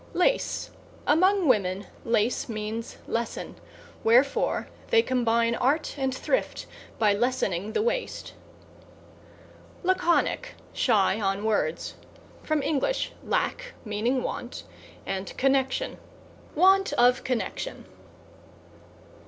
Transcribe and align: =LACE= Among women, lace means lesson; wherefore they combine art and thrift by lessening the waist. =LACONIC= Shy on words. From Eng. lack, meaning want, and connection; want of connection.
=LACE= 0.15 0.71
Among 1.05 1.47
women, 1.47 1.85
lace 2.03 2.49
means 2.49 2.97
lesson; 3.05 3.55
wherefore 4.03 4.67
they 4.87 5.03
combine 5.03 5.53
art 5.53 5.93
and 5.95 6.11
thrift 6.11 6.65
by 6.97 7.13
lessening 7.13 7.73
the 7.73 7.83
waist. 7.83 8.33
=LACONIC= 9.83 10.55
Shy 10.73 11.21
on 11.21 11.43
words. 11.45 11.93
From 12.41 12.63
Eng. 12.63 12.81
lack, 13.23 13.73
meaning 13.85 14.23
want, 14.23 14.63
and 15.05 15.37
connection; 15.37 15.99
want 16.55 16.93
of 16.93 17.23
connection. 17.23 17.85